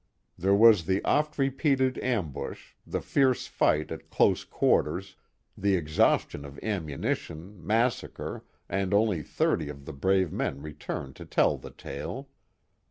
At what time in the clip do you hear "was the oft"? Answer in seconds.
0.55-1.37